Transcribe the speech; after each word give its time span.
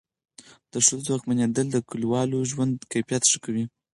د 0.71 0.73
ښځو 0.85 1.05
ځواکمنېدل 1.07 1.65
د 1.71 1.77
کلیوال 1.89 2.29
ژوند 2.51 2.75
کیفیت 2.91 3.23
ښه 3.31 3.37
کوي. 3.45 3.63